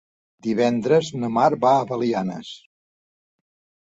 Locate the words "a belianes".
1.73-2.49